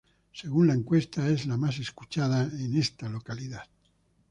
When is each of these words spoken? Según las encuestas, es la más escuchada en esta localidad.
Según 0.33 0.65
las 0.65 0.77
encuestas, 0.77 1.29
es 1.29 1.45
la 1.45 1.57
más 1.57 1.77
escuchada 1.77 2.45
en 2.45 2.75
esta 2.75 3.07
localidad. 3.07 3.69